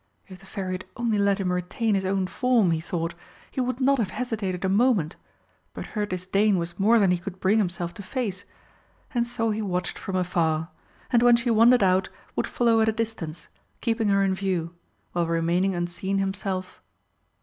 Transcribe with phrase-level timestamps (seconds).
[0.27, 3.13] If the Fairy had only let him retain his own form, he thought,
[3.51, 5.15] he would not have hesitated a moment,
[5.75, 8.43] but her disdain was more than he could bring himself to face,
[9.13, 10.69] and so he watched from afar,
[11.11, 13.47] and when she wandered out would follow at a distance,
[13.79, 14.73] keeping her in view,
[15.11, 16.81] while remaining unseen himself.